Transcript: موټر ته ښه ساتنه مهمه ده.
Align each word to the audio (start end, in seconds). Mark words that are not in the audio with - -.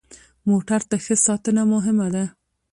موټر 0.49 0.81
ته 0.89 0.95
ښه 1.03 1.15
ساتنه 1.25 1.63
مهمه 1.73 2.07
ده. 2.13 2.25